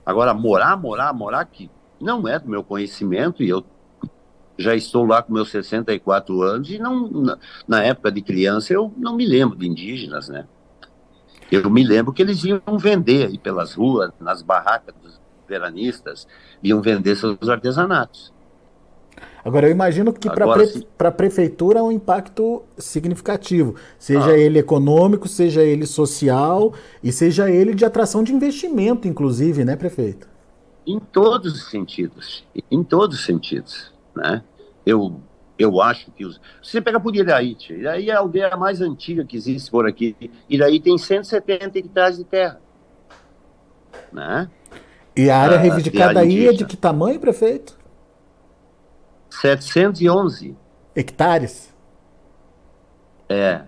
Agora, 0.05 0.33
morar, 0.33 0.75
morar, 0.75 1.13
morar 1.13 1.39
aqui, 1.39 1.69
não 1.99 2.27
é 2.27 2.37
do 2.37 2.49
meu 2.49 2.63
conhecimento 2.63 3.41
e 3.41 3.49
eu 3.49 3.63
já 4.57 4.75
estou 4.75 5.05
lá 5.05 5.21
com 5.21 5.33
meus 5.33 5.49
64 5.51 6.41
anos 6.41 6.69
e 6.69 6.77
não, 6.77 7.09
na, 7.09 7.37
na 7.67 7.83
época 7.83 8.11
de 8.11 8.21
criança 8.21 8.73
eu 8.73 8.93
não 8.97 9.15
me 9.15 9.25
lembro 9.25 9.57
de 9.57 9.67
indígenas, 9.67 10.29
né? 10.29 10.45
Eu 11.51 11.69
me 11.69 11.83
lembro 11.83 12.11
que 12.11 12.21
eles 12.21 12.43
iam 12.43 12.61
vender 12.77 13.27
aí 13.27 13.37
pelas 13.37 13.73
ruas, 13.73 14.11
nas 14.19 14.41
barracas 14.41 14.95
dos 15.01 15.21
veranistas, 15.47 16.27
iam 16.63 16.81
vender 16.81 17.15
seus 17.15 17.47
artesanatos. 17.47 18.33
Agora, 19.45 19.67
eu 19.67 19.71
imagino 19.71 20.13
que 20.13 20.29
para 20.29 20.51
pre, 20.53 20.87
a 20.97 21.11
prefeitura 21.11 21.79
é 21.79 21.81
um 21.83 21.91
impacto 21.91 22.63
significativo, 22.77 23.75
seja 23.99 24.31
ah. 24.31 24.37
ele 24.37 24.57
econômico, 24.57 25.27
seja 25.27 25.61
ele 25.61 25.85
social 25.85 26.73
e 27.03 27.11
seja 27.11 27.51
ele 27.51 27.75
de 27.75 27.83
atração 27.83 28.23
de 28.23 28.33
investimento, 28.33 29.07
inclusive, 29.07 29.65
né, 29.65 29.75
prefeito? 29.75 30.29
Em 30.87 30.97
todos 30.97 31.53
os 31.53 31.69
sentidos, 31.69 32.45
em 32.71 32.83
todos 32.83 33.19
os 33.19 33.25
sentidos, 33.25 33.92
né? 34.15 34.43
Eu, 34.85 35.21
eu 35.57 35.81
acho 35.81 36.11
que 36.11 36.25
os... 36.25 36.39
Você 36.61 36.81
pega 36.81 36.99
por 36.99 37.15
Iraí, 37.15 37.57
Iraí 37.69 38.09
é 38.09 38.13
a 38.13 38.19
aldeia 38.19 38.55
mais 38.57 38.81
antiga 38.81 39.25
que 39.25 39.37
existe 39.37 39.69
por 39.69 39.87
aqui. 39.87 40.15
Iraí 40.49 40.79
tem 40.79 40.97
170 40.97 41.79
hectares 41.79 42.17
de 42.17 42.23
terra, 42.23 42.59
né? 44.11 44.49
E 45.15 45.29
a 45.29 45.37
área 45.37 45.57
ah, 45.57 45.59
reivindicada 45.59 46.19
aí 46.19 46.47
é 46.47 46.53
de 46.53 46.65
que 46.65 46.75
tamanho, 46.75 47.19
prefeito? 47.19 47.77
711 49.29 50.55
hectares. 50.95 51.73
É, 53.29 53.63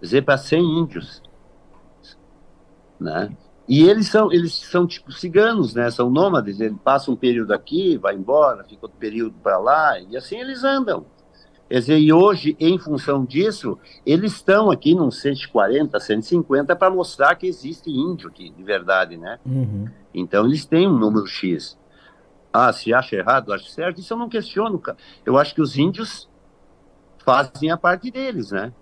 dizer 0.00 0.22
para 0.22 0.38
100 0.38 0.78
índios, 0.78 1.22
né? 2.98 3.30
E 3.68 3.88
eles 3.88 4.08
são, 4.08 4.32
eles 4.32 4.54
são 4.54 4.86
tipo 4.86 5.12
ciganos, 5.12 5.74
né? 5.74 5.90
São 5.90 6.10
nômades, 6.10 6.60
ele 6.60 6.76
passa 6.82 7.10
um 7.10 7.16
período 7.16 7.52
aqui, 7.52 7.96
vai 7.96 8.14
embora, 8.14 8.64
fica 8.64 8.86
outro 8.86 8.98
período 8.98 9.34
para 9.42 9.58
lá, 9.58 9.98
e 10.00 10.16
assim 10.16 10.38
eles 10.38 10.64
andam. 10.64 11.06
Quer 11.70 11.78
dizer, 11.78 11.98
e 12.00 12.12
hoje, 12.12 12.56
em 12.58 12.76
função 12.80 13.24
disso, 13.24 13.78
eles 14.04 14.32
estão 14.32 14.72
aqui 14.72 14.92
num 14.92 15.08
140, 15.08 16.00
150 16.00 16.74
para 16.74 16.90
mostrar 16.90 17.36
que 17.36 17.46
existe 17.46 17.88
índio 17.88 18.28
aqui, 18.28 18.50
de 18.50 18.64
verdade, 18.64 19.16
né? 19.16 19.38
Uhum. 19.46 19.88
Então, 20.12 20.46
eles 20.46 20.64
têm 20.64 20.88
um 20.88 20.98
número 20.98 21.28
X. 21.28 21.78
Ah, 22.52 22.72
se 22.72 22.92
acha 22.92 23.14
errado, 23.14 23.52
acho 23.52 23.66
certo, 23.66 24.00
isso 24.00 24.12
eu 24.12 24.18
não 24.18 24.28
questiono. 24.28 24.82
Eu 25.24 25.38
acho 25.38 25.54
que 25.54 25.62
os 25.62 25.78
índios 25.78 26.28
fazem 27.24 27.70
a 27.70 27.76
parte 27.76 28.10
deles, 28.10 28.50
né? 28.50 28.72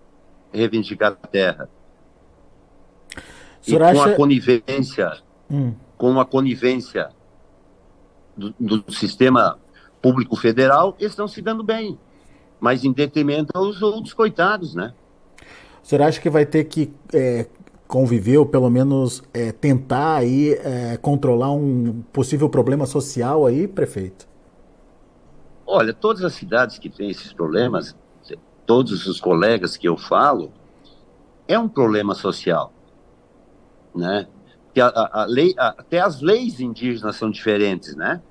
Reivindicar 0.50 1.12
a 1.12 1.26
terra. 1.26 1.68
E 3.74 3.78
com 3.78 3.84
acha... 3.84 4.12
a 4.12 4.16
conivência, 4.16 5.18
hum. 5.50 5.74
com 5.96 6.20
a 6.20 6.24
conivência 6.24 7.10
do, 8.36 8.54
do, 8.58 8.92
sistema 8.92 9.58
público 10.00 10.36
federal, 10.36 10.96
eles 10.98 11.12
estão 11.12 11.28
se 11.28 11.42
dando 11.42 11.62
bem, 11.62 11.98
mas 12.60 12.84
em 12.84 12.92
detrimento 12.92 13.50
aos 13.54 13.82
outros 13.82 14.14
coitados, 14.14 14.74
né? 14.74 14.94
O 15.82 15.86
senhor 15.86 16.02
acha 16.02 16.20
que 16.20 16.30
vai 16.30 16.46
ter 16.46 16.64
que 16.64 16.92
é, 17.12 17.46
conviver, 17.86 18.38
ou 18.38 18.46
pelo 18.46 18.68
menos 18.68 19.22
é, 19.32 19.50
tentar 19.50 20.16
aí 20.16 20.52
é, 20.52 20.96
controlar 20.98 21.50
um 21.52 22.02
possível 22.12 22.48
problema 22.48 22.86
social 22.86 23.46
aí, 23.46 23.66
prefeito? 23.66 24.28
Olha, 25.66 25.92
todas 25.92 26.22
as 26.22 26.34
cidades 26.34 26.78
que 26.78 26.88
têm 26.88 27.10
esses 27.10 27.32
problemas, 27.32 27.96
todos 28.64 29.06
os 29.06 29.20
colegas 29.20 29.76
que 29.76 29.88
eu 29.88 29.96
falo, 29.96 30.52
é 31.46 31.58
um 31.58 31.68
problema 31.68 32.14
social, 32.14 32.72
né? 33.98 34.26
Que 34.72 34.80
a, 34.80 34.86
a, 34.86 35.22
a 35.22 35.24
lei, 35.26 35.54
a, 35.58 35.68
até 35.68 36.00
as 36.00 36.20
leis 36.20 36.60
indígenas 36.60 37.16
são 37.16 37.30
diferentes, 37.30 37.94
né? 37.96 38.22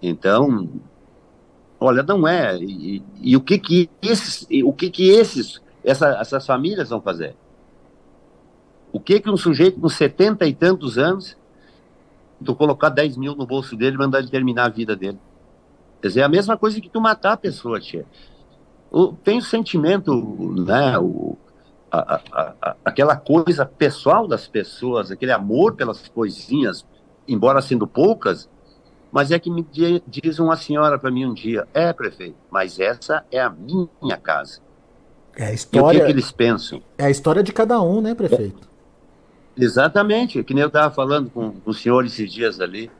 Então, 0.00 0.68
olha, 1.78 2.02
não 2.02 2.26
é. 2.26 2.56
E, 2.56 3.02
e 3.20 3.36
o 3.36 3.40
que 3.40 3.58
que 3.58 3.90
esses, 4.00 4.46
o 4.64 4.72
que 4.72 4.90
que 4.90 5.10
esses, 5.10 5.60
essa, 5.84 6.08
essas 6.20 6.46
famílias 6.46 6.88
vão 6.88 7.00
fazer? 7.00 7.34
O 8.92 8.98
que 8.98 9.20
que 9.20 9.30
um 9.30 9.36
sujeito 9.36 9.80
com 9.80 9.88
setenta 9.88 10.46
e 10.46 10.54
tantos 10.54 10.98
anos, 10.98 11.36
tu 12.44 12.54
colocar 12.54 12.88
10 12.88 13.16
mil 13.16 13.34
no 13.36 13.46
bolso 13.46 13.76
dele 13.76 13.96
e 13.96 13.98
mandar 13.98 14.20
ele 14.20 14.28
terminar 14.28 14.66
a 14.66 14.70
vida 14.70 14.96
dele? 14.96 15.18
Quer 16.00 16.08
dizer, 16.08 16.20
é 16.20 16.24
a 16.24 16.28
mesma 16.28 16.56
coisa 16.56 16.80
que 16.80 16.88
tu 16.88 17.00
matar 17.00 17.32
a 17.32 17.36
pessoa, 17.36 17.78
tia. 17.78 18.06
Tem 19.22 19.38
o 19.38 19.42
sentimento, 19.42 20.12
né, 20.66 20.98
o, 20.98 21.36
a, 21.90 22.20
a, 22.32 22.54
a, 22.62 22.76
aquela 22.84 23.16
coisa 23.16 23.66
pessoal 23.66 24.26
das 24.26 24.46
pessoas, 24.46 25.10
aquele 25.10 25.32
amor 25.32 25.74
pelas 25.74 26.08
coisinhas, 26.08 26.86
embora 27.26 27.60
sendo 27.60 27.86
poucas, 27.86 28.48
mas 29.10 29.30
é 29.30 29.38
que 29.38 29.50
me 29.50 29.66
diz 30.06 30.38
uma 30.38 30.56
senhora 30.56 30.98
para 30.98 31.10
mim 31.10 31.26
um 31.26 31.34
dia, 31.34 31.66
é 31.74 31.92
prefeito, 31.92 32.36
mas 32.50 32.78
essa 32.78 33.24
é 33.30 33.40
a 33.40 33.50
minha 33.50 34.16
casa. 34.16 34.60
É 35.36 35.46
a 35.46 35.52
história. 35.52 35.98
E 35.98 36.00
o 36.00 36.00
que, 36.00 36.06
que 36.06 36.12
eles 36.12 36.30
pensam? 36.30 36.82
É 36.96 37.06
a 37.06 37.10
história 37.10 37.42
de 37.42 37.52
cada 37.52 37.80
um, 37.80 38.00
né, 38.00 38.14
prefeito? 38.14 38.68
Exatamente, 39.56 40.42
que 40.44 40.54
nem 40.54 40.62
eu 40.62 40.68
estava 40.68 40.92
falando 40.94 41.30
com, 41.30 41.52
com 41.52 41.70
o 41.70 41.74
senhor 41.74 42.04
esses 42.04 42.32
dias 42.32 42.60
ali. 42.60 42.90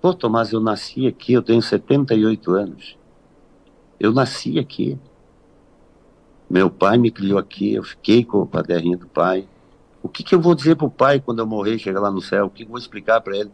Pô, 0.00 0.12
Tomás, 0.12 0.52
eu 0.52 0.60
nasci 0.60 1.06
aqui, 1.06 1.32
eu 1.32 1.42
tenho 1.42 1.62
78 1.62 2.52
anos. 2.52 2.96
Eu 3.98 4.12
nasci 4.12 4.58
aqui. 4.58 4.98
Meu 6.48 6.70
pai 6.70 6.96
me 6.96 7.10
criou 7.10 7.38
aqui, 7.38 7.74
eu 7.74 7.82
fiquei 7.82 8.24
com 8.24 8.38
o 8.38 8.46
padrinho 8.46 8.96
do 8.96 9.06
pai. 9.06 9.46
O 10.02 10.08
que, 10.08 10.22
que 10.22 10.34
eu 10.34 10.40
vou 10.40 10.54
dizer 10.54 10.76
para 10.76 10.86
o 10.86 10.90
pai 10.90 11.20
quando 11.20 11.40
eu 11.40 11.46
morrer 11.46 11.78
chegar 11.78 12.00
lá 12.00 12.10
no 12.10 12.22
céu? 12.22 12.46
O 12.46 12.50
que, 12.50 12.58
que 12.58 12.64
eu 12.64 12.70
vou 12.70 12.78
explicar 12.78 13.20
para 13.20 13.36
ele? 13.36 13.50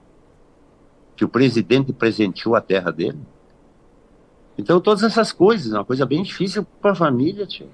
Que 1.16 1.24
o 1.24 1.28
presidente 1.28 1.92
presenteou 1.92 2.54
a 2.54 2.60
terra 2.60 2.92
dele? 2.92 3.18
Então, 4.56 4.80
todas 4.80 5.02
essas 5.02 5.32
coisas, 5.32 5.72
é 5.72 5.76
uma 5.76 5.84
coisa 5.84 6.06
bem 6.06 6.22
difícil 6.22 6.64
para 6.80 6.92
a 6.92 6.94
família, 6.94 7.46
tio. 7.46 7.68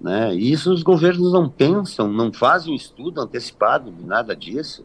Né? 0.00 0.34
E 0.34 0.52
isso 0.52 0.72
os 0.72 0.82
governos 0.82 1.32
não 1.32 1.48
pensam, 1.48 2.12
não 2.12 2.32
fazem 2.32 2.74
estudo 2.74 3.20
antecipado 3.20 3.94
nada 4.04 4.34
disso. 4.34 4.84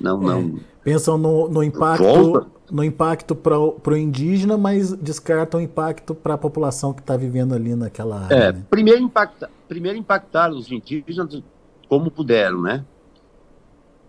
Não, 0.00 0.22
é, 0.22 0.26
não. 0.26 0.60
Pensam 0.82 1.18
no, 1.18 1.48
no 1.48 1.62
impacto, 1.62 2.46
no 2.70 2.82
impacto 2.82 3.34
para 3.34 3.58
o 3.58 3.96
indígena, 3.96 4.56
mas 4.56 4.92
descartam 4.94 5.60
o 5.60 5.62
impacto 5.62 6.14
para 6.14 6.34
a 6.34 6.38
população 6.38 6.92
que 6.92 7.00
está 7.00 7.16
vivendo 7.16 7.54
ali 7.54 7.74
naquela 7.74 8.24
área. 8.24 8.34
É, 8.34 8.52
né? 8.52 8.64
primeiro, 8.70 9.02
impacta, 9.02 9.50
primeiro 9.68 9.98
impactaram 9.98 10.56
os 10.56 10.70
indígenas 10.70 11.42
como 11.88 12.10
puderam, 12.10 12.62
né? 12.62 12.84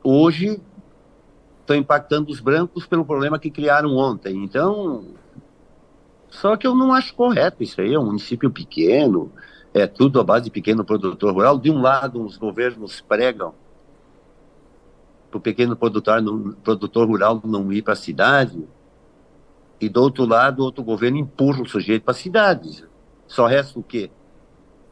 Hoje 0.03 0.61
estão 1.59 1.75
impactando 1.75 2.31
os 2.31 2.39
brancos 2.39 2.85
pelo 2.85 3.05
problema 3.05 3.37
que 3.37 3.49
criaram 3.49 3.95
ontem. 3.95 4.43
Então, 4.43 5.05
só 6.29 6.55
que 6.55 6.65
eu 6.65 6.73
não 6.73 6.93
acho 6.93 7.13
correto 7.13 7.61
isso 7.63 7.81
aí. 7.81 7.93
É 7.93 7.99
um 7.99 8.05
município 8.05 8.49
pequeno, 8.49 9.31
é 9.73 9.85
tudo 9.87 10.19
à 10.19 10.23
base 10.23 10.45
de 10.45 10.51
pequeno 10.51 10.85
produtor 10.85 11.33
rural. 11.33 11.57
De 11.57 11.69
um 11.69 11.81
lado, 11.81 12.23
os 12.23 12.37
governos 12.37 13.01
pregam 13.01 13.53
para 15.31 15.37
o 15.37 15.41
pequeno 15.41 15.75
produtor, 15.75 16.21
produtor 16.61 17.07
rural 17.07 17.41
não 17.45 17.71
ir 17.71 17.81
para 17.81 17.93
a 17.93 17.95
cidade, 17.95 18.67
E 19.79 19.89
do 19.89 19.99
outro 19.99 20.25
lado, 20.25 20.63
outro 20.63 20.83
governo 20.83 21.17
empurra 21.17 21.63
o 21.63 21.67
sujeito 21.67 22.03
para 22.03 22.13
cidades. 22.13 22.83
Só 23.25 23.47
resta 23.47 23.79
o 23.79 23.83
quê? 23.83 24.11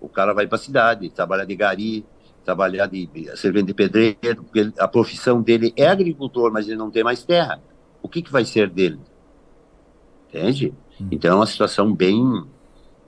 O 0.02 0.10
cara 0.10 0.34
vai 0.34 0.48
para 0.48 0.56
a 0.56 0.60
cidade, 0.60 1.12
trabalhar 1.12 1.46
de 1.46 1.56
gari, 1.56 2.06
trabalhar 2.44 2.88
de, 2.88 3.06
de 3.06 3.38
servente 3.38 3.68
de 3.68 3.74
pedreiro, 3.76 4.44
porque 4.44 4.72
a 4.80 4.88
profissão 4.88 5.44
dele 5.44 5.72
é 5.78 5.88
agricultor, 5.88 6.52
mas 6.52 6.68
ele 6.68 6.78
não 6.78 6.90
tem 6.90 7.04
mais 7.04 7.24
terra. 7.24 7.62
O 8.02 8.10
que, 8.10 8.24
que 8.24 8.32
vai 8.32 8.46
ser 8.46 8.68
dele? 8.68 9.00
Entende? 10.28 10.74
Hum. 11.00 11.08
Então 11.12 11.32
é 11.32 11.36
uma 11.36 11.46
situação 11.46 11.94
bem. 11.94 12.44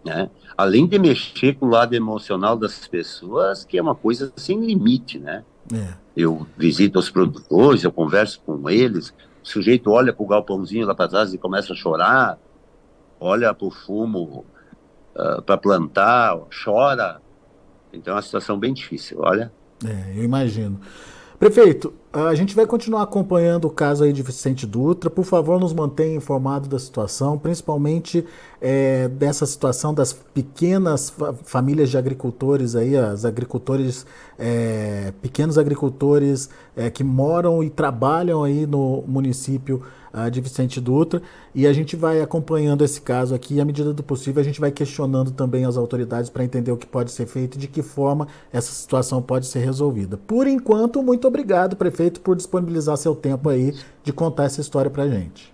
Né? 0.05 0.29
Além 0.55 0.85
de 0.85 0.99
mexer 0.99 1.55
com 1.55 1.65
o 1.65 1.69
lado 1.69 1.95
emocional 1.95 2.55
das 2.55 2.87
pessoas, 2.87 3.65
que 3.65 3.77
é 3.77 3.81
uma 3.81 3.95
coisa 3.95 4.31
sem 4.35 4.63
limite, 4.63 5.17
né? 5.17 5.43
É. 5.73 6.00
Eu 6.15 6.45
visito 6.57 6.99
os 6.99 7.09
produtores, 7.09 7.83
eu 7.83 7.91
converso 7.91 8.41
com 8.45 8.69
eles, 8.69 9.13
o 9.43 9.47
sujeito 9.47 9.91
olha 9.91 10.13
para 10.13 10.23
o 10.23 10.27
galpãozinho 10.27 10.85
lá 10.85 10.93
para 10.93 11.07
trás 11.07 11.33
e 11.33 11.37
começa 11.37 11.73
a 11.73 11.75
chorar, 11.75 12.37
olha 13.19 13.53
para 13.53 13.67
o 13.67 13.71
fumo 13.71 14.45
uh, 15.15 15.21
ah, 15.37 15.41
para 15.41 15.57
plantar, 15.57 16.37
chora. 16.63 17.21
Então 17.93 18.13
é 18.13 18.15
uma 18.15 18.21
situação 18.21 18.57
bem 18.57 18.73
difícil, 18.73 19.19
olha. 19.21 19.51
É, 19.85 20.17
eu 20.17 20.23
imagino. 20.23 20.79
Prefeito, 21.41 21.91
a 22.13 22.35
gente 22.35 22.55
vai 22.55 22.67
continuar 22.67 23.01
acompanhando 23.01 23.65
o 23.65 23.71
caso 23.71 24.03
aí 24.03 24.13
de 24.13 24.21
Vicente 24.21 24.67
Dutra. 24.67 25.09
Por 25.09 25.25
favor, 25.25 25.59
nos 25.59 25.73
mantenha 25.73 26.15
informado 26.15 26.69
da 26.69 26.77
situação, 26.77 27.35
principalmente 27.35 28.23
é, 28.61 29.07
dessa 29.07 29.43
situação 29.47 29.91
das 29.91 30.13
pequenas 30.13 31.09
fa 31.09 31.33
famílias 31.43 31.89
de 31.89 31.97
agricultores 31.97 32.75
aí, 32.75 32.95
as 32.95 33.25
agricultores, 33.25 34.05
é, 34.37 35.13
pequenos 35.19 35.57
agricultores 35.57 36.47
é, 36.75 36.91
que 36.91 37.03
moram 37.03 37.63
e 37.63 37.71
trabalham 37.71 38.43
aí 38.43 38.67
no 38.67 39.03
município 39.07 39.81
de 40.31 40.41
Vicente 40.41 40.79
Dutra. 40.79 41.21
E 41.53 41.67
a 41.67 41.73
gente 41.73 41.95
vai 41.95 42.21
acompanhando 42.21 42.83
esse 42.83 43.01
caso 43.01 43.35
aqui 43.35 43.55
e, 43.55 43.61
à 43.61 43.65
medida 43.65 43.93
do 43.93 44.03
possível, 44.03 44.41
a 44.41 44.43
gente 44.43 44.59
vai 44.59 44.71
questionando 44.71 45.31
também 45.31 45.65
as 45.65 45.77
autoridades 45.77 46.29
para 46.29 46.43
entender 46.43 46.71
o 46.71 46.77
que 46.77 46.85
pode 46.85 47.11
ser 47.11 47.25
feito 47.25 47.55
e 47.55 47.59
de 47.59 47.67
que 47.67 47.81
forma 47.81 48.27
essa 48.51 48.71
situação 48.71 49.21
pode 49.21 49.47
ser 49.47 49.59
resolvida. 49.59 50.17
Por 50.17 50.47
enquanto, 50.47 51.01
muito 51.01 51.27
obrigado, 51.27 51.75
prefeito, 51.75 52.21
por 52.21 52.35
disponibilizar 52.35 52.97
seu 52.97 53.15
tempo 53.15 53.49
aí 53.49 53.75
de 54.03 54.13
contar 54.13 54.45
essa 54.45 54.61
história 54.61 54.89
para 54.89 55.03
a 55.03 55.09
gente. 55.09 55.53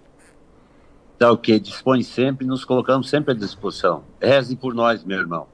Tá 1.17 1.31
ok, 1.31 1.59
dispõe 1.59 2.03
sempre, 2.03 2.45
nos 2.45 2.63
colocamos 2.63 3.09
sempre 3.09 3.31
à 3.31 3.35
disposição. 3.35 4.03
Reze 4.21 4.55
por 4.55 4.73
nós, 4.75 5.03
meu 5.03 5.17
irmão. 5.17 5.47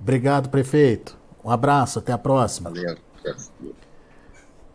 Obrigado, 0.00 0.50
prefeito. 0.50 1.16
Um 1.42 1.50
abraço, 1.50 1.98
até 1.98 2.12
a 2.12 2.18
próxima. 2.18 2.70
Valeu. 2.70 2.96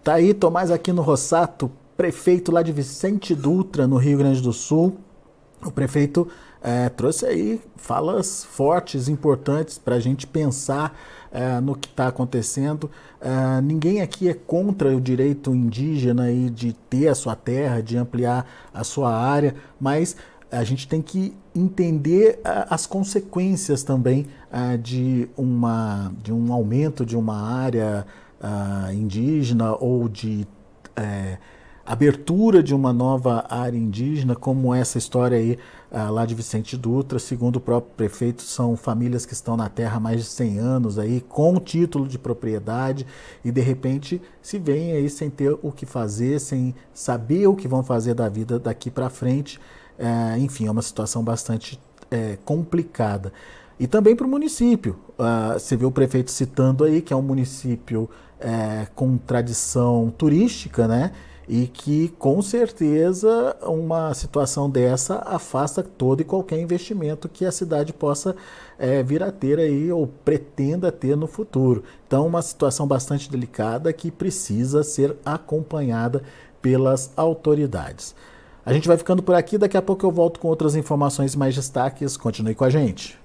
Tá 0.04 0.14
aí, 0.14 0.34
Tomás 0.34 0.72
aqui 0.72 0.92
no 0.92 1.02
Rossato, 1.02 1.72
prefeito 1.98 2.52
lá 2.52 2.62
de 2.62 2.72
Vicente 2.72 3.34
Dutra, 3.34 3.88
no 3.88 3.98
Rio 3.98 4.18
Grande 4.18 4.42
do 4.42 4.54
Sul. 4.54 4.98
O 5.64 5.72
prefeito 5.72 6.28
é, 6.62 6.90
trouxe 6.90 7.26
aí 7.26 7.62
falas 7.76 8.44
fortes, 8.44 9.08
importantes 9.08 9.78
para 9.78 9.96
a 9.96 10.00
gente 10.00 10.26
pensar 10.26 10.98
é, 11.32 11.60
no 11.60 11.76
que 11.76 11.88
está 11.88 12.08
acontecendo. 12.08 12.90
É, 13.22 13.62
ninguém 13.62 14.02
aqui 14.02 14.28
é 14.28 14.34
contra 14.34 14.96
o 14.96 15.00
direito 15.00 15.54
indígena 15.54 16.24
aí 16.24 16.50
de 16.50 16.74
ter 16.74 17.08
a 17.08 17.16
sua 17.16 17.36
terra, 17.36 17.82
de 17.82 17.98
ampliar 17.98 18.46
a 18.74 18.84
sua 18.84 19.16
área, 19.16 19.56
mas 19.80 20.16
a 20.52 20.64
gente 20.64 20.88
tem 20.88 21.02
que 21.02 21.36
entender 21.54 22.40
as 22.70 22.86
consequências 22.86 23.84
também 23.84 24.28
de, 24.82 25.28
uma, 25.36 26.14
de 26.24 26.32
um 26.32 26.54
aumento 26.54 27.06
de 27.06 27.18
uma 27.18 27.36
área 27.36 28.06
indígena 28.94 29.76
ou 29.76 30.08
de 30.08 30.48
abertura 31.86 32.64
de 32.64 32.74
uma 32.74 32.92
nova 32.92 33.46
área 33.48 33.78
indígena, 33.78 34.36
como 34.36 34.74
essa 34.74 34.98
história 34.98 35.38
aí 35.38 35.58
ah, 35.92 36.10
lá 36.10 36.26
de 36.26 36.34
Vicente 36.34 36.76
Dutra, 36.76 37.20
segundo 37.20 37.58
o 37.58 37.60
próprio 37.62 37.94
prefeito, 37.96 38.42
são 38.42 38.76
famílias 38.76 39.26
que 39.26 39.34
estão 39.34 39.56
na 39.56 39.70
terra 39.70 39.98
há 39.98 40.00
mais 40.00 40.22
de 40.22 40.26
100 40.26 40.60
anos 40.60 40.98
aí, 40.98 41.22
com 41.22 41.60
título 41.60 42.08
de 42.08 42.18
propriedade 42.18 43.06
e 43.44 43.52
de 43.52 43.62
repente 43.62 44.22
se 44.42 44.58
veem 44.58 44.94
aí 44.94 45.10
sem 45.10 45.30
ter 45.30 45.58
o 45.62 45.72
que 45.72 45.86
fazer, 45.86 46.40
sem 46.40 46.74
saber 46.94 47.48
o 47.48 47.56
que 47.56 47.68
vão 47.68 47.84
fazer 47.84 48.16
da 48.16 48.28
vida 48.28 48.58
daqui 48.58 48.90
para 48.90 49.10
frente. 49.10 49.60
É, 49.98 50.38
enfim, 50.40 50.66
é 50.68 50.72
uma 50.72 50.82
situação 50.82 51.24
bastante 51.24 51.80
é, 52.10 52.38
complicada. 52.44 53.32
E 53.80 53.88
também 53.88 54.16
para 54.16 54.26
o 54.26 54.30
município. 54.30 54.98
Uh, 55.18 55.54
você 55.60 55.76
vê 55.76 55.86
o 55.86 55.92
prefeito 55.92 56.32
citando 56.32 56.84
aí 56.84 57.02
que 57.02 57.14
é 57.14 57.16
um 57.16 57.22
município 57.22 58.10
é, 58.40 58.88
com 58.96 59.18
tradição 59.18 60.14
turística, 60.18 60.88
né? 60.88 61.12
E 61.48 61.68
que 61.68 62.10
com 62.20 62.42
certeza 62.42 63.56
uma 63.62 64.14
situação 64.14 64.70
dessa 64.70 65.18
afasta 65.26 65.84
todo 65.84 66.22
e 66.22 66.24
qualquer 66.24 66.60
investimento 66.60 67.30
que 67.30 67.46
a 67.46 67.52
cidade 67.52 67.94
possa 67.94 68.36
é, 68.78 69.04
vir 69.04 69.22
a 69.24 69.32
ter 69.32 69.60
aí 69.60 69.92
ou 69.92 70.08
pretenda 70.08 70.92
ter 70.92 71.16
no 71.16 71.28
futuro. 71.28 71.84
Então, 72.08 72.26
uma 72.26 72.42
situação 72.42 72.88
bastante 72.88 73.30
delicada 73.30 73.94
que 73.94 74.12
precisa 74.12 74.84
ser 74.84 75.16
acompanhada 75.26 76.24
pelas 76.62 77.12
autoridades. 77.16 78.16
A 78.66 78.74
gente 78.74 78.88
vai 78.88 78.98
ficando 78.98 79.22
por 79.22 79.36
aqui, 79.36 79.58
daqui 79.58 79.78
a 79.78 79.82
pouco 79.82 80.06
eu 80.06 80.12
volto 80.12 80.40
com 80.40 80.48
outras 80.48 80.76
informações 80.76 81.36
mais 81.36 81.54
destaques. 81.54 82.18
Continue 82.18 82.56
com 82.56 82.64
a 82.64 82.70
gente. 82.70 83.25